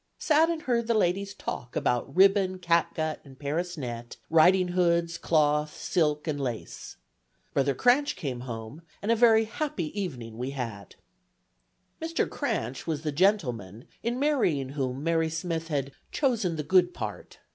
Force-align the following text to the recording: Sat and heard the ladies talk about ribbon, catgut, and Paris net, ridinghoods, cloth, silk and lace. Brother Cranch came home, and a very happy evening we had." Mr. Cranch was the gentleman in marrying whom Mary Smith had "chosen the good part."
Sat 0.17 0.49
and 0.49 0.63
heard 0.63 0.87
the 0.87 0.95
ladies 0.95 1.35
talk 1.35 1.75
about 1.75 2.15
ribbon, 2.15 2.57
catgut, 2.57 3.19
and 3.23 3.37
Paris 3.37 3.77
net, 3.77 4.17
ridinghoods, 4.31 5.19
cloth, 5.21 5.77
silk 5.77 6.27
and 6.27 6.41
lace. 6.41 6.95
Brother 7.53 7.75
Cranch 7.75 8.15
came 8.15 8.39
home, 8.39 8.81
and 9.03 9.11
a 9.11 9.15
very 9.15 9.43
happy 9.45 9.91
evening 10.01 10.39
we 10.39 10.53
had." 10.57 10.95
Mr. 12.01 12.27
Cranch 12.27 12.87
was 12.87 13.03
the 13.03 13.11
gentleman 13.11 13.85
in 14.01 14.17
marrying 14.17 14.69
whom 14.69 15.03
Mary 15.03 15.29
Smith 15.29 15.67
had 15.67 15.91
"chosen 16.11 16.55
the 16.55 16.63
good 16.63 16.95
part." 16.95 17.37